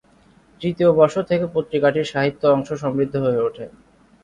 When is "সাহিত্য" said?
2.13-2.41